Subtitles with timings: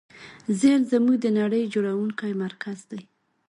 [0.59, 3.01] ذهن زموږ د نړۍ جوړوونکی مرکز دی.